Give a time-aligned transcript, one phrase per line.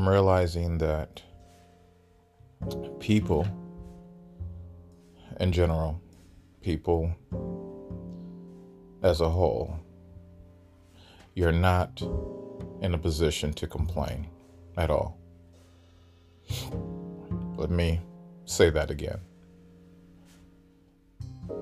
[0.00, 1.22] I'm realizing that
[3.00, 3.46] people
[5.38, 6.00] in general,
[6.62, 7.14] people
[9.02, 9.78] as a whole,
[11.34, 12.00] you're not
[12.80, 14.26] in a position to complain
[14.78, 15.18] at all.
[17.58, 18.00] Let me
[18.46, 19.20] say that again.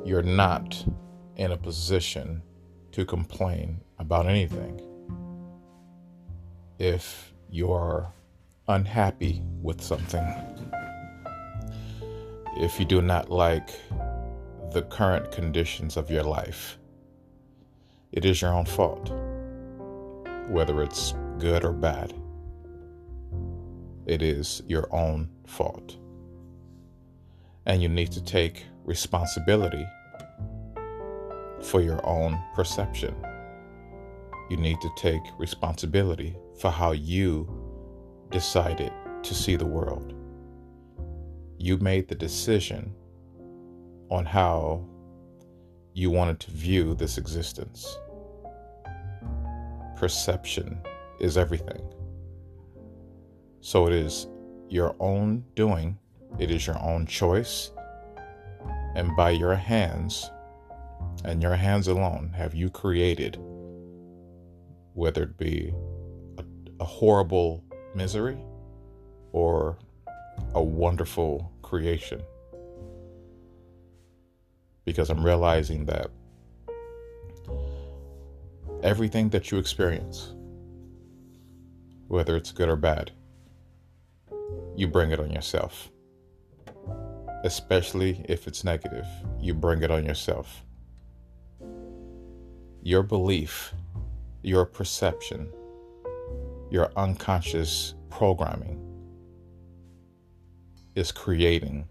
[0.05, 0.87] You're not
[1.35, 2.45] in a position
[2.93, 4.81] to complain about anything.
[6.79, 8.13] If you're
[8.69, 10.25] unhappy with something,
[12.59, 13.71] if you do not like
[14.73, 16.79] the current conditions of your life,
[18.13, 19.13] it is your own fault,
[20.49, 22.13] whether it's good or bad.
[24.07, 25.97] It is your own fault.
[27.67, 29.87] And you need to take responsibility
[31.63, 33.15] for your own perception.
[34.49, 37.58] You need to take responsibility for how you
[38.31, 40.15] decided to see the world.
[41.59, 42.95] You made the decision
[44.11, 44.85] on how
[45.95, 47.99] you wanted to view this existence.
[49.97, 50.81] Perception
[51.21, 51.83] is everything.
[53.61, 54.29] So it is
[54.69, 55.99] your own doing,
[56.39, 57.73] it is your own choice,
[58.95, 60.31] and by your hands
[61.25, 63.39] and your hands alone have you created,
[64.95, 65.75] whether it be
[66.39, 66.45] a,
[66.81, 67.65] a horrible
[67.99, 68.39] misery
[69.33, 69.77] or
[70.55, 72.23] a wonderful creation.
[74.85, 76.11] Because I'm realizing that
[78.83, 80.33] everything that you experience,
[82.07, 83.11] whether it's good or bad,
[84.77, 85.91] you bring it on yourself.
[87.45, 89.07] Especially if it's negative,
[89.41, 90.65] you bring it on yourself.
[92.83, 93.75] Your belief,
[94.43, 95.51] your perception,
[96.71, 98.85] your unconscious programming
[100.95, 101.89] is creating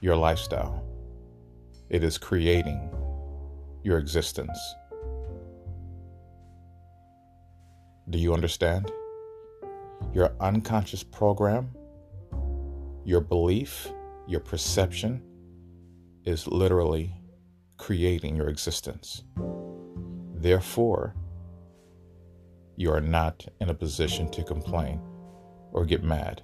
[0.00, 0.84] your lifestyle.
[1.88, 2.90] It is creating
[3.82, 4.58] your existence.
[8.10, 8.92] Do you understand?
[10.12, 11.70] Your unconscious program,
[13.04, 13.90] your belief,
[14.26, 15.22] your perception
[16.24, 17.14] is literally
[17.78, 19.22] creating your existence.
[20.34, 21.14] Therefore,
[22.78, 25.00] you are not in a position to complain
[25.72, 26.40] or get mad.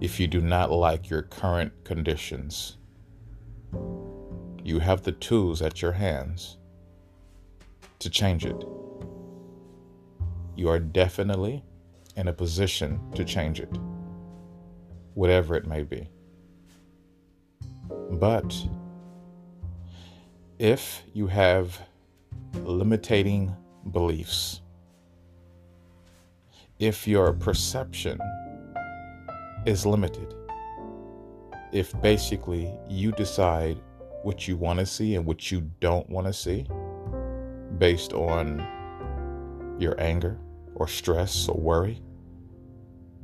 [0.00, 2.78] If you do not like your current conditions,
[4.62, 6.58] you have the tools at your hands
[7.98, 8.64] to change it.
[10.54, 11.64] You are definitely
[12.14, 13.76] in a position to change it,
[15.14, 16.08] whatever it may be.
[18.12, 18.56] But
[20.60, 21.80] if you have
[22.54, 23.54] limiting
[23.90, 24.60] beliefs,
[26.78, 28.20] if your perception
[29.66, 30.34] is limited,
[31.72, 33.78] if basically you decide
[34.22, 36.66] what you want to see and what you don't want to see
[37.78, 38.58] based on
[39.78, 40.38] your anger
[40.74, 42.00] or stress or worry,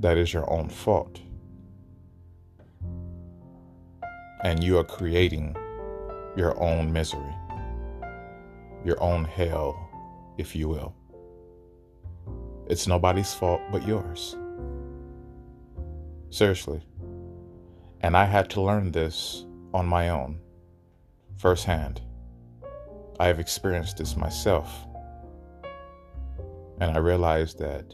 [0.00, 1.20] that is your own fault.
[4.44, 5.56] And you are creating
[6.36, 7.34] your own misery,
[8.88, 9.76] your own hell,
[10.38, 10.94] if you will.
[12.68, 14.34] It's nobody's fault but yours.
[16.30, 16.80] Seriously.
[18.00, 19.44] And I had to learn this
[19.74, 20.40] on my own,
[21.36, 22.00] firsthand.
[23.20, 24.86] I have experienced this myself.
[26.80, 27.92] And I realized that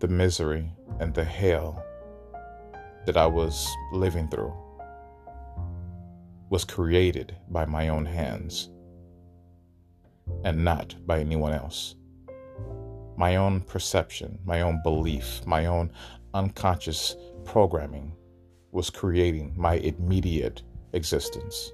[0.00, 1.84] the misery and the hell
[3.04, 4.52] that I was living through
[6.50, 8.70] was created by my own hands
[10.44, 11.94] and not by anyone else.
[13.16, 15.90] My own perception, my own belief, my own
[16.34, 18.14] unconscious programming
[18.72, 20.62] was creating my immediate
[20.92, 21.72] existence.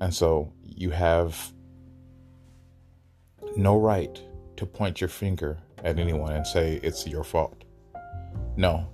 [0.00, 1.52] And so you have
[3.56, 4.20] no right
[4.56, 7.64] to point your finger at anyone and say it's your fault.
[8.56, 8.88] No,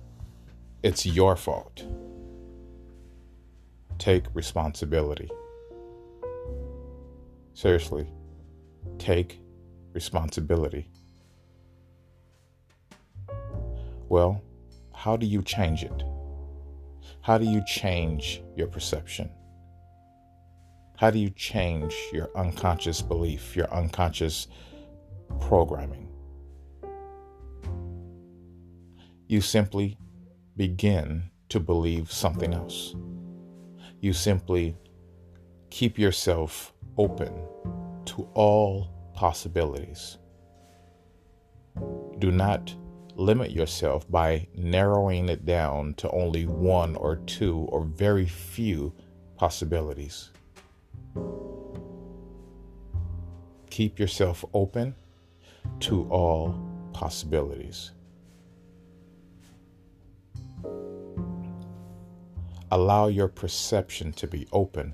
[0.83, 1.85] it's your fault.
[3.97, 5.29] Take responsibility.
[7.53, 8.07] Seriously,
[8.99, 9.39] take
[9.93, 10.89] responsibility.
[14.09, 14.43] Well,
[14.93, 16.03] how do you change it?
[17.21, 19.29] How do you change your perception?
[20.97, 24.47] How do you change your unconscious belief, your unconscious
[25.41, 26.07] programming?
[29.27, 29.97] You simply
[30.55, 32.95] begin to believe something else.
[34.07, 34.73] You simply
[35.69, 37.33] keep yourself open
[38.05, 40.17] to all possibilities.
[42.17, 42.73] Do not
[43.15, 48.93] limit yourself by narrowing it down to only one or two or very few
[49.35, 50.29] possibilities.
[53.69, 54.95] Keep yourself open
[55.81, 56.55] to all
[56.93, 57.91] possibilities.
[62.69, 64.93] Allow your perception to be open.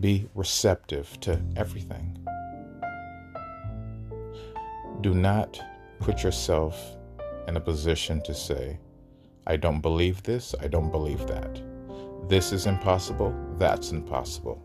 [0.00, 2.16] Be receptive to everything.
[5.02, 5.60] Do not
[5.98, 6.96] put yourself
[7.46, 8.78] in a position to say,
[9.46, 11.60] I don't believe this, I don't believe that.
[12.26, 14.62] This is impossible, that's impossible.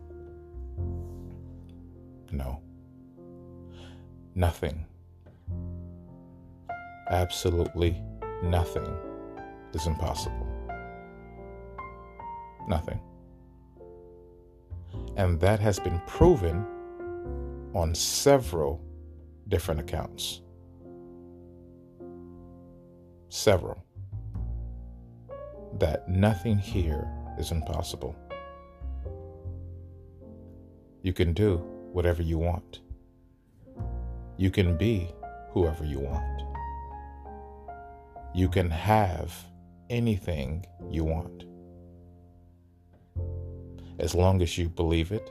[2.30, 2.62] No.
[4.34, 4.86] Nothing.
[7.10, 8.00] Absolutely
[8.42, 8.96] nothing
[9.76, 10.46] is impossible.
[12.66, 12.98] Nothing.
[15.16, 16.66] And that has been proven
[17.74, 18.82] on several
[19.48, 20.40] different accounts.
[23.28, 23.84] Several.
[25.78, 27.06] That nothing here
[27.38, 28.16] is impossible.
[31.02, 31.58] You can do
[31.92, 32.80] whatever you want.
[34.38, 35.10] You can be
[35.50, 36.42] whoever you want.
[38.34, 39.34] You can have
[39.90, 41.44] anything you want.
[43.98, 45.30] As long as you believe it,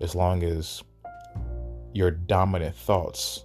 [0.00, 0.82] as long as
[1.92, 3.44] your dominant thoughts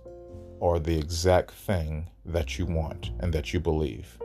[0.62, 4.18] are the exact thing that you want and that you believe,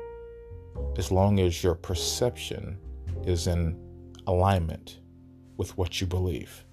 [0.96, 2.78] as long as your perception
[3.24, 3.78] is in
[4.26, 5.00] alignment
[5.56, 6.64] with what you believe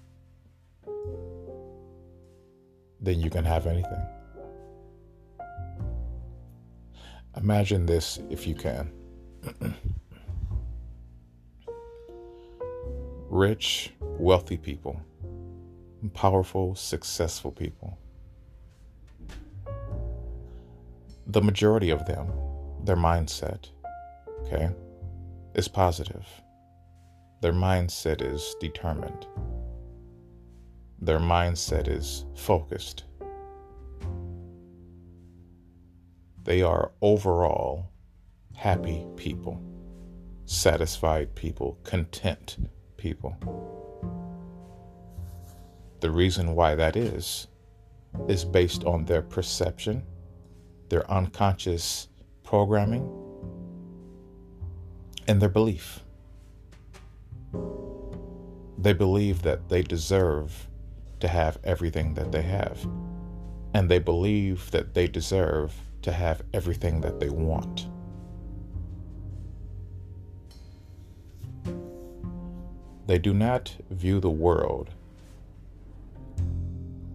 [3.00, 4.04] then you can have anything.
[7.36, 8.92] Imagine this if you can.
[13.28, 15.00] Rich, wealthy people,
[16.14, 17.98] powerful, successful people.
[21.26, 22.32] The majority of them,
[22.84, 23.68] their mindset,
[24.42, 24.70] okay,
[25.54, 26.24] is positive.
[27.42, 29.26] Their mindset is determined
[31.00, 33.04] their mindset is focused.
[36.46, 37.90] They are overall
[38.54, 39.60] happy people,
[40.44, 42.56] satisfied people, content
[42.96, 43.36] people.
[45.98, 47.48] The reason why that is,
[48.28, 50.04] is based on their perception,
[50.88, 52.06] their unconscious
[52.44, 53.10] programming,
[55.26, 56.04] and their belief.
[58.78, 60.68] They believe that they deserve
[61.18, 62.86] to have everything that they have.
[63.74, 67.86] And they believe that they deserve to have everything that they want.
[73.06, 74.90] They do not view the world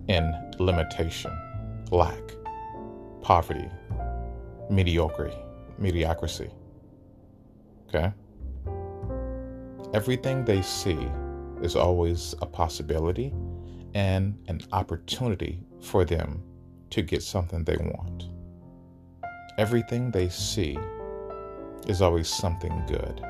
[0.07, 1.31] in limitation,
[1.91, 2.35] lack,
[3.21, 3.69] poverty,
[4.69, 5.37] mediocrity,
[5.77, 6.49] mediocrity.
[7.89, 8.11] Okay?
[9.93, 10.97] Everything they see
[11.61, 13.33] is always a possibility
[13.93, 16.41] and an opportunity for them
[16.89, 18.30] to get something they want.
[19.61, 20.75] Everything they see
[21.85, 23.23] is always something good.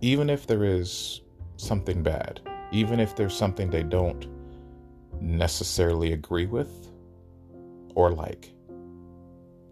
[0.00, 1.20] Even if there is
[1.58, 2.40] something bad,
[2.72, 4.28] even if there's something they don't
[5.20, 6.90] necessarily agree with
[7.94, 8.54] or like,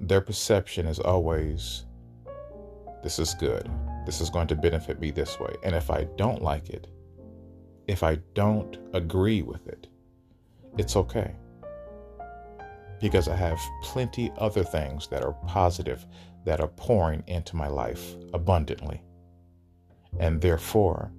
[0.01, 1.87] their perception is always
[3.03, 3.71] this is good.
[4.05, 5.55] This is going to benefit me this way.
[5.63, 6.89] And if I don't like it,
[7.89, 9.87] if I don't agree with it,
[10.77, 11.37] it's okay.
[13.05, 16.07] Because I have plenty other things that are positive
[16.47, 19.03] that are pouring into my life abundantly.
[20.19, 21.13] And therefore,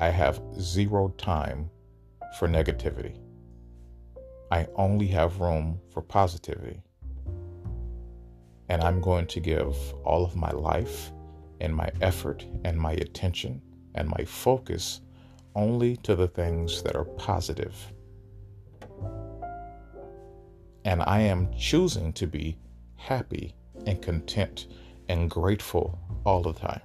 [0.00, 1.70] I have zero time
[2.38, 3.16] for negativity.
[4.50, 6.82] I only have room for positivity.
[8.68, 11.10] And I'm going to give all of my life
[11.58, 13.62] and my effort and my attention
[13.94, 15.00] and my focus
[15.54, 17.74] only to the things that are positive.
[20.86, 22.56] And I am choosing to be
[22.94, 23.54] happy
[23.86, 24.68] and content
[25.10, 26.80] and grateful all the time.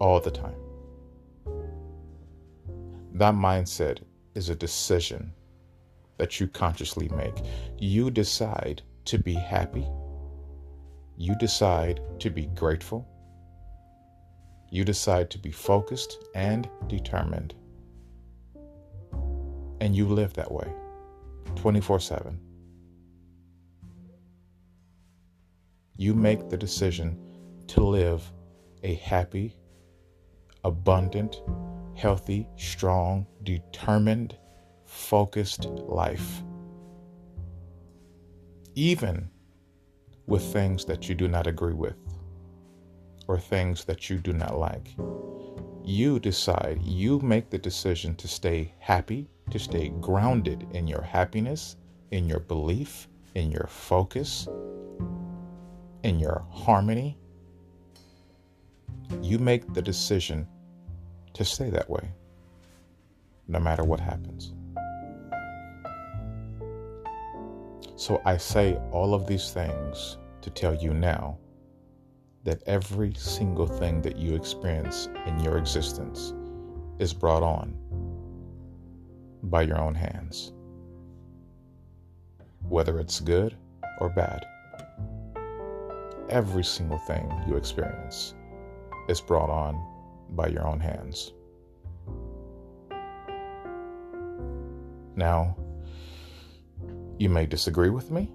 [0.00, 0.56] All the time.
[3.12, 4.00] That mindset
[4.34, 5.32] is a decision
[6.18, 7.36] that you consciously make.
[7.78, 9.86] You decide to be happy.
[11.16, 13.06] You decide to be grateful
[14.72, 17.54] you decide to be focused and determined.
[19.82, 20.72] And you live that way
[21.56, 22.40] 24 7.
[25.96, 27.18] You make the decision
[27.68, 28.32] to live
[28.82, 29.56] a happy,
[30.64, 31.42] abundant,
[31.94, 34.36] healthy, strong, determined,
[34.84, 36.42] focused life.
[38.74, 39.28] Even
[40.26, 41.96] with things that you do not agree with
[43.28, 44.94] or things that you do not like.
[45.84, 51.76] You decide, you make the decision to stay happy, to stay grounded in your happiness,
[52.10, 54.48] in your belief, in your focus,
[56.02, 57.16] in your harmony.
[59.20, 60.46] You make the decision
[61.34, 62.10] to stay that way,
[63.48, 64.52] no matter what happens.
[67.96, 71.38] So I say all of these things to tell you now
[72.44, 76.34] that every single thing that you experience in your existence
[76.98, 77.76] is brought on
[79.44, 80.52] by your own hands,
[82.68, 83.56] whether it's good
[84.00, 84.44] or bad.
[86.32, 88.34] Every single thing you experience
[89.06, 89.78] is brought on
[90.30, 91.34] by your own hands.
[95.14, 95.54] Now,
[97.18, 98.32] you may disagree with me,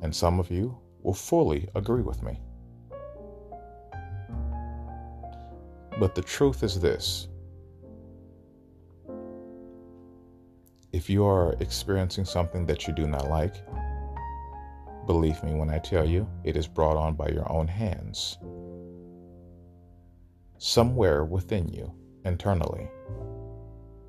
[0.00, 2.40] and some of you will fully agree with me.
[5.98, 7.28] But the truth is this
[10.94, 13.56] if you are experiencing something that you do not like,
[15.10, 18.38] believe me when I tell you, it is brought on by your own hands.
[20.58, 21.92] Somewhere within you,
[22.24, 22.88] internally,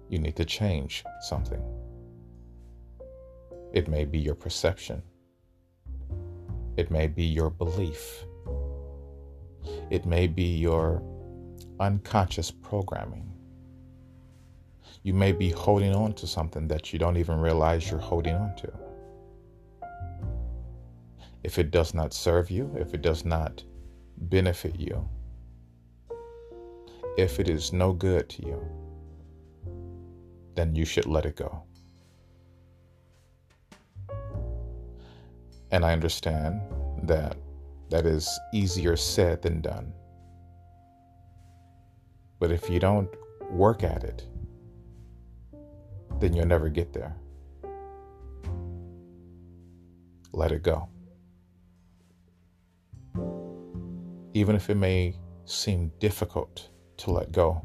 [0.09, 1.59] you need to change something.
[3.73, 5.01] It may be your perception.
[6.77, 8.23] It may be your belief.
[9.89, 11.01] It may be your
[11.79, 13.27] unconscious programming.
[15.01, 18.55] You may be holding on to something that you don't even realize you're holding on
[18.57, 18.90] to.
[21.43, 23.63] If it does not serve you, if it does not
[24.17, 25.09] benefit you,
[27.17, 28.61] if it is no good to you,
[30.55, 31.63] then you should let it go.
[35.71, 36.61] And I understand
[37.03, 37.37] that
[37.89, 39.93] that is easier said than done.
[42.39, 43.09] But if you don't
[43.49, 44.27] work at it,
[46.19, 47.15] then you'll never get there.
[50.33, 50.87] Let it go.
[54.33, 57.61] Even if it may seem difficult to let go,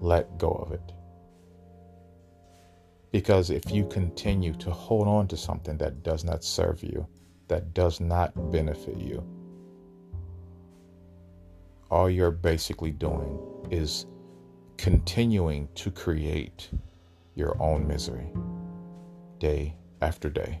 [0.00, 0.92] let go of it.
[3.12, 7.06] Because if you continue to hold on to something that does not serve you,
[7.48, 9.24] that does not benefit you,
[11.90, 13.38] all you're basically doing
[13.70, 14.06] is
[14.76, 16.70] continuing to create
[17.34, 18.30] your own misery
[19.38, 20.60] day after day.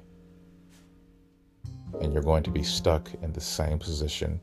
[2.00, 4.40] And you're going to be stuck in the same position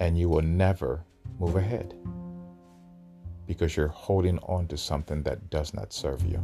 [0.00, 1.04] and you will never
[1.38, 1.94] move ahead
[3.46, 6.42] because you're holding on to something that does not serve you.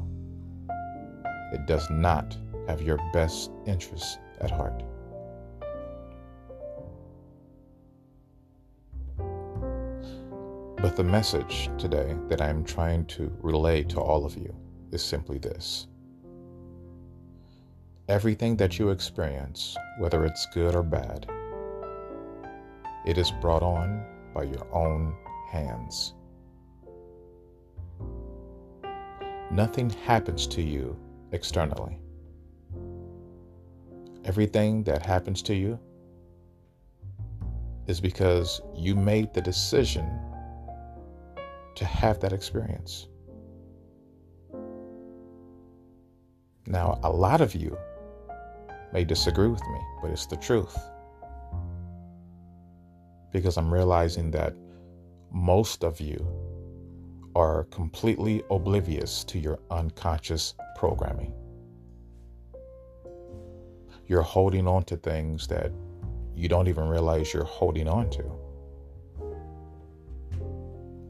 [1.52, 2.36] It does not
[2.68, 4.82] have your best interests at heart.
[10.76, 14.54] But the message today that I'm trying to relay to all of you
[14.92, 15.86] is simply this
[18.08, 21.26] everything that you experience, whether it's good or bad,
[23.06, 25.14] it is brought on by your own
[25.48, 26.14] hands.
[29.50, 30.98] Nothing happens to you
[31.30, 31.98] externally.
[34.24, 35.78] Everything that happens to you
[37.86, 40.10] is because you made the decision
[41.76, 43.06] to have that experience.
[46.66, 47.78] Now, a lot of you
[48.92, 50.76] may disagree with me, but it's the truth.
[53.36, 54.54] Because I'm realizing that
[55.30, 56.26] most of you
[57.34, 61.34] are completely oblivious to your unconscious programming.
[64.06, 65.70] You're holding on to things that
[66.34, 68.24] you don't even realize you're holding on to.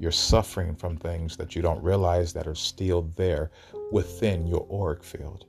[0.00, 3.52] You're suffering from things that you don't realize that are still there
[3.92, 5.46] within your auric field.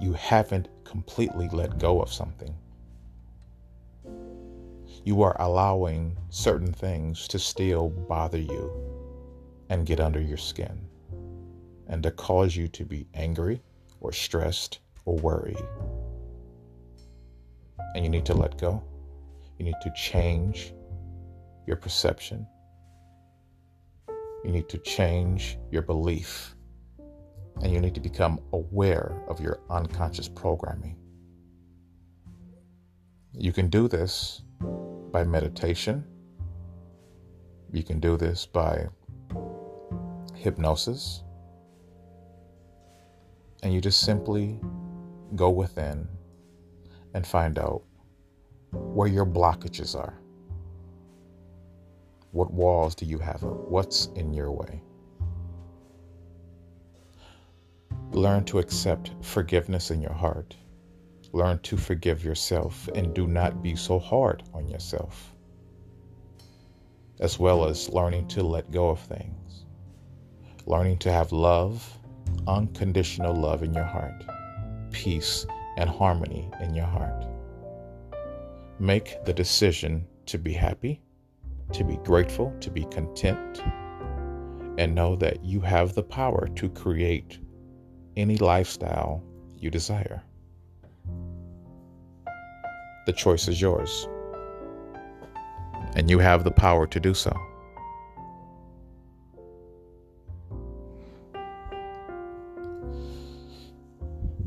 [0.00, 2.56] You haven't completely let go of something.
[5.08, 8.70] You are allowing certain things to still bother you
[9.70, 10.86] and get under your skin
[11.86, 13.62] and to cause you to be angry
[14.02, 15.64] or stressed or worried.
[17.94, 18.84] And you need to let go.
[19.58, 20.74] You need to change
[21.66, 22.46] your perception.
[24.44, 26.54] You need to change your belief.
[27.62, 30.98] And you need to become aware of your unconscious programming.
[33.32, 34.42] You can do this
[35.12, 36.04] by meditation
[37.72, 38.86] You can do this by
[40.34, 41.22] hypnosis.
[43.62, 44.58] And you just simply
[45.34, 46.08] go within
[47.14, 47.82] and find out
[48.72, 50.18] where your blockages are.
[52.32, 53.42] What walls do you have?
[53.42, 54.82] What's in your way?
[58.12, 60.56] Learn to accept forgiveness in your heart.
[61.32, 65.34] Learn to forgive yourself and do not be so hard on yourself.
[67.20, 69.66] As well as learning to let go of things.
[70.66, 71.98] Learning to have love,
[72.46, 74.24] unconditional love in your heart,
[74.90, 77.26] peace and harmony in your heart.
[78.78, 81.00] Make the decision to be happy,
[81.72, 83.62] to be grateful, to be content,
[84.78, 87.38] and know that you have the power to create
[88.16, 89.22] any lifestyle
[89.58, 90.22] you desire.
[93.08, 94.06] The choice is yours,
[95.96, 97.34] and you have the power to do so.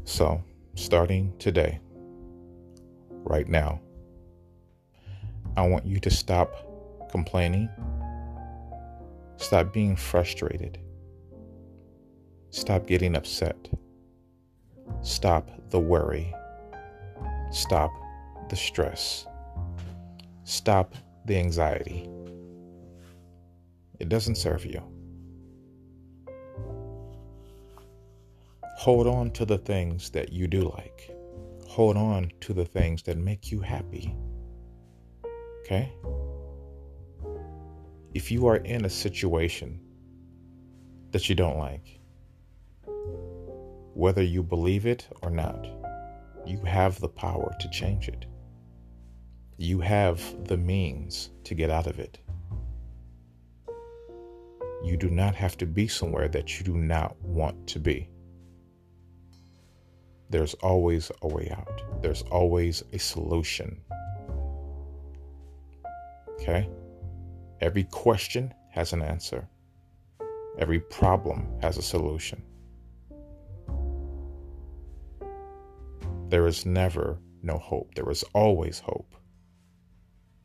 [0.04, 0.44] So,
[0.76, 1.80] starting today,
[3.24, 3.82] right now,
[5.58, 7.68] I want you to stop complaining,
[9.38, 10.78] stop being frustrated
[12.52, 13.70] Stop getting upset.
[15.04, 16.36] Stop the worry.
[17.52, 17.92] Stop
[18.52, 19.26] the stress.
[20.44, 20.94] Stop
[21.24, 22.10] the anxiety.
[23.98, 24.84] It doesn't serve you.
[28.76, 31.16] Hold on to the things that you do like.
[31.66, 34.14] Hold on to the things that make you happy.
[35.62, 35.94] Okay?
[38.14, 39.80] If you are in a situation
[41.12, 42.02] that you don't like,
[43.94, 45.66] whether you believe it or not,
[46.46, 48.26] you have the power to change it.
[49.62, 52.18] You have the means to get out of it.
[54.84, 58.10] You do not have to be somewhere that you do not want to be.
[60.32, 63.80] There's always a way out, there's always a solution.
[66.40, 66.68] Okay?
[67.62, 69.48] Every question has an answer,
[70.58, 72.42] every problem has a solution.
[76.30, 77.94] There is never no hope.
[77.94, 79.11] There is always hope.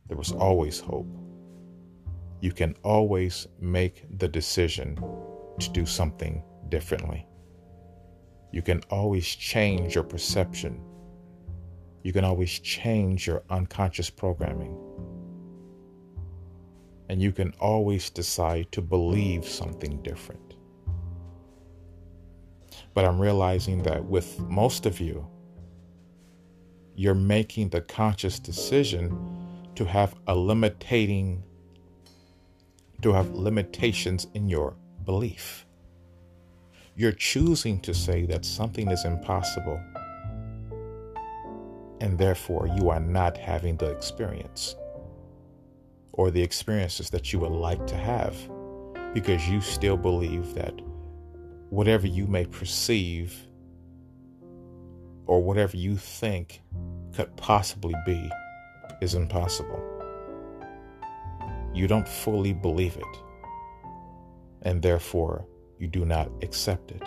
[0.09, 1.09] There was always hope.
[2.40, 4.97] You can always make the decision
[5.59, 7.27] to do something differently.
[8.53, 10.81] You can always change your perception.
[12.03, 14.77] You can always change your unconscious programming.
[17.09, 20.55] And you can always decide to believe something different.
[22.95, 25.27] But I'm realizing that with most of you,
[26.95, 29.45] you're making the conscious decision
[29.76, 31.42] to have a limiting
[33.02, 35.66] to have limitations in your belief.
[36.96, 39.80] You're choosing to say that something is impossible
[42.00, 44.74] and therefore you are not having the experience
[46.12, 48.34] or the experiences that you would like to have
[49.12, 50.74] because you still believe that
[51.68, 53.46] whatever you may perceive
[55.26, 56.62] or whatever you think
[57.14, 58.30] could possibly be
[59.00, 59.82] is impossible.
[61.74, 63.20] You don't fully believe it,
[64.62, 65.46] and therefore
[65.78, 67.02] you do not accept it.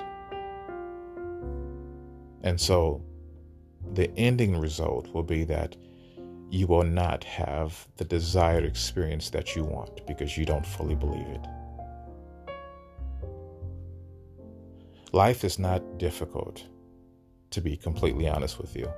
[2.43, 3.03] And so
[3.93, 5.75] the ending result will be that
[6.51, 11.27] you will not have the desired experience that you want because you don't fully believe
[11.27, 11.45] it.
[15.11, 16.63] Life is not difficult
[17.51, 18.91] to be completely honest with you.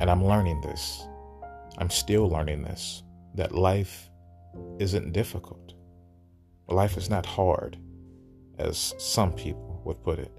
[0.00, 1.06] And I'm learning this.
[1.78, 3.02] I'm still learning this
[3.34, 4.10] that life
[4.78, 5.74] isn't difficult.
[6.68, 7.78] Life is not hard,
[8.58, 10.32] as some people would put it.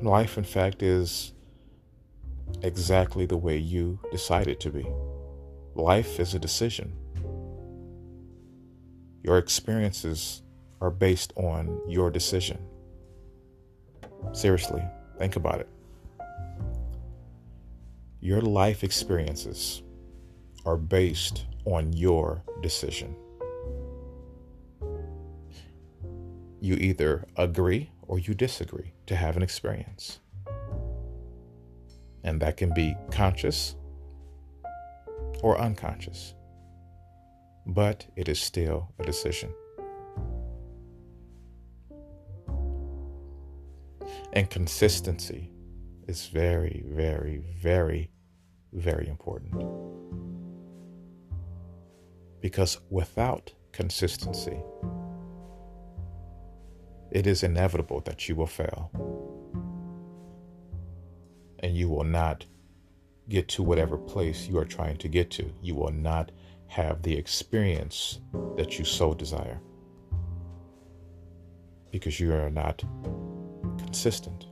[0.00, 1.32] Life, in fact, is
[2.62, 4.86] exactly the way you decide it to be.
[5.74, 6.92] Life is a decision.
[9.22, 10.42] Your experiences
[10.80, 12.58] are based on your decision.
[14.32, 14.82] Seriously,
[15.18, 15.68] think about it.
[18.24, 19.82] Your life experiences
[20.64, 23.16] are based on your decision.
[26.60, 30.20] You either agree or you disagree to have an experience.
[32.22, 33.74] And that can be conscious
[35.42, 36.34] or unconscious.
[37.66, 39.52] But it is still a decision.
[44.32, 45.50] And consistency
[46.06, 48.10] is very, very, very,
[48.72, 49.54] very important.
[52.40, 54.60] Because without consistency,
[57.10, 58.90] it is inevitable that you will fail.
[61.60, 62.44] And you will not
[63.28, 65.52] get to whatever place you are trying to get to.
[65.62, 66.32] You will not
[66.66, 68.20] have the experience
[68.56, 69.60] that you so desire
[71.90, 72.82] because you are not
[73.78, 74.46] consistent.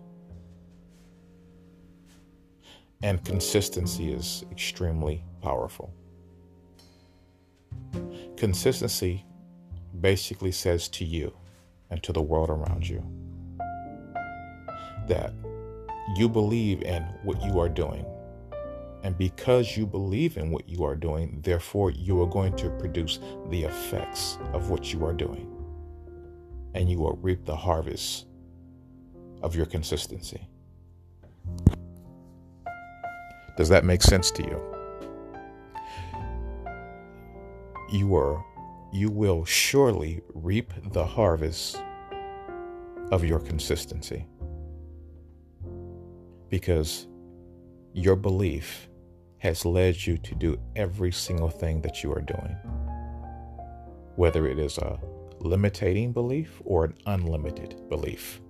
[3.02, 5.92] And consistency is extremely powerful.
[8.36, 9.24] Consistency
[10.00, 11.32] basically says to you
[11.90, 13.02] and to the world around you
[15.08, 15.32] that
[16.16, 18.04] you believe in what you are doing.
[19.02, 23.18] And because you believe in what you are doing, therefore you are going to produce
[23.48, 25.48] the effects of what you are doing.
[26.74, 28.26] And you will reap the harvest
[29.42, 30.46] of your consistency.
[33.60, 34.58] Does that make sense to you?
[37.90, 38.42] You are
[38.90, 41.78] you will surely reap the harvest
[43.12, 44.26] of your consistency.
[46.48, 47.06] Because
[47.92, 48.88] your belief
[49.40, 52.56] has led you to do every single thing that you are doing.
[54.16, 54.98] Whether it is a
[55.38, 58.40] limiting belief or an unlimited belief.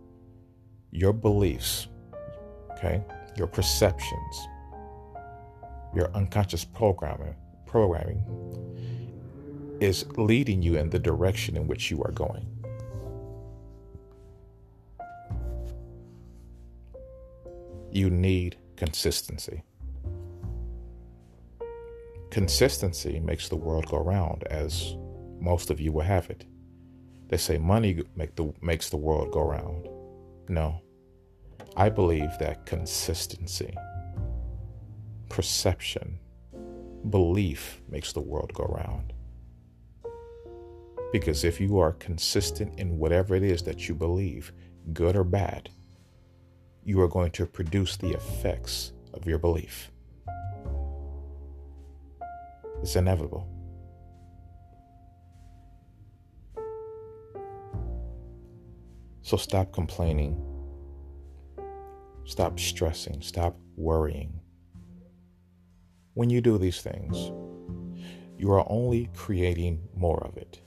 [0.92, 1.88] Your beliefs,
[2.76, 3.02] okay,
[3.36, 4.46] your perceptions,
[5.94, 7.34] your unconscious programming,
[7.66, 8.22] programming
[9.80, 12.46] is leading you in the direction in which you are going.
[17.90, 19.62] You need consistency.
[22.30, 24.94] Consistency makes the world go round, as
[25.40, 26.44] most of you will have it.
[27.28, 29.88] They say money make the, makes the world go round.
[30.48, 30.80] No,
[31.76, 33.74] I believe that consistency,
[35.30, 36.18] perception,
[37.08, 39.14] belief makes the world go round.
[41.12, 44.52] Because if you are consistent in whatever it is that you believe,
[44.92, 45.70] good or bad,
[46.84, 49.90] you are going to produce the effects of your belief.
[52.82, 53.48] It's inevitable.
[59.22, 60.42] So stop complaining.
[62.24, 63.20] Stop stressing.
[63.20, 64.39] Stop worrying.
[66.14, 67.30] When you do these things,
[68.36, 70.60] you are only creating more of it.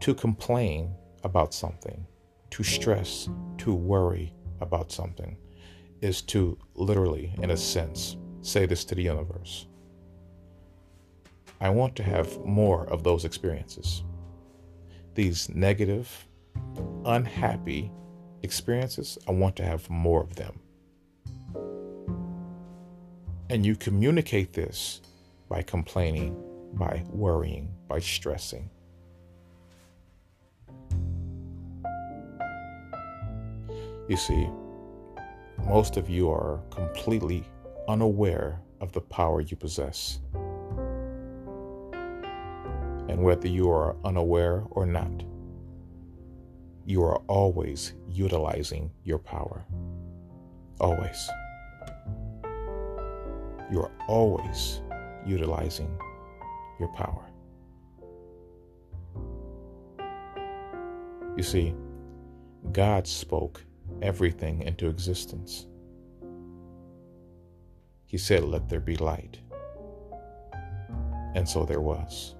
[0.00, 2.06] To complain about something,
[2.50, 5.36] to stress, to worry about something,
[6.00, 9.66] is to literally, in a sense, say this to the universe.
[11.60, 14.02] I want to have more of those experiences.
[15.14, 16.26] These negative,
[17.04, 17.92] unhappy
[18.42, 20.60] experiences, I want to have more of them.
[23.48, 25.00] And you communicate this
[25.48, 26.36] by complaining,
[26.74, 28.68] by worrying, by stressing.
[34.08, 34.48] You see,
[35.64, 37.44] most of you are completely
[37.88, 40.18] unaware of the power you possess.
[43.08, 45.24] And whether you are unaware or not,
[46.84, 49.64] you are always utilizing your power.
[50.80, 51.30] Always.
[53.70, 54.82] You are always
[55.26, 55.98] utilizing
[56.78, 57.24] your power.
[61.36, 61.74] You see,
[62.72, 63.64] God spoke
[64.02, 65.66] everything into existence.
[68.06, 69.38] He said, Let there be light.
[71.34, 72.34] And so there was.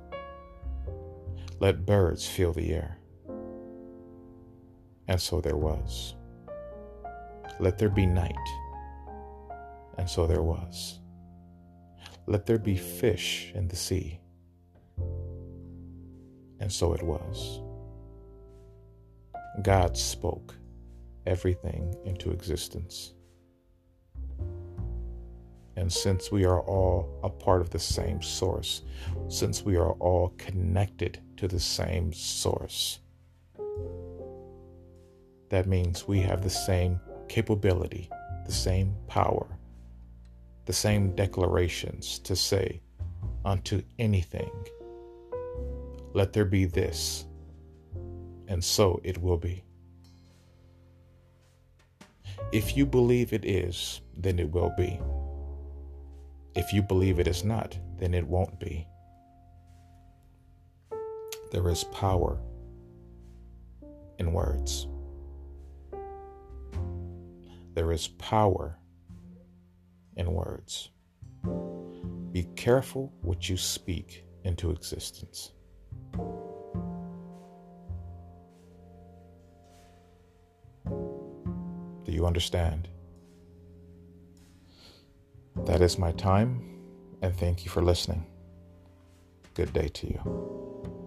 [1.61, 2.99] Let birds fill the air.
[5.09, 6.15] And so there was.
[7.61, 8.35] Let there be night.
[9.99, 11.01] And so there was.
[12.27, 14.21] Let there be fish in the sea.
[16.59, 17.61] And so it was.
[19.63, 20.55] God spoke
[21.27, 23.13] everything into existence.
[25.77, 28.83] And since we are all a part of the same source,
[29.29, 33.01] since we are all connected to the same source,
[35.51, 38.09] that means we have the same capability,
[38.47, 39.56] the same power,
[40.67, 42.81] the same declarations to say
[43.45, 44.51] unto anything,
[46.13, 47.25] let there be this,
[48.49, 49.63] and so it will be.
[52.53, 55.01] If you believe it is, then it will be.
[56.55, 58.87] If you believe it is not, then it won't be.
[61.53, 62.41] There is power
[64.19, 64.89] in words.
[67.75, 68.79] There is power
[70.17, 70.91] in words.
[72.33, 75.53] Be careful what you speak into existence.
[82.05, 82.89] Do you understand?
[85.65, 86.81] That is my time,
[87.23, 88.25] and thank you for listening.
[89.55, 91.06] Good day to you.